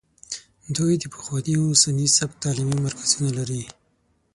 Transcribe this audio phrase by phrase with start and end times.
[0.75, 1.67] دوی د پخواني او
[1.97, 3.63] نوي سبک تعلیمي مرکزونه لري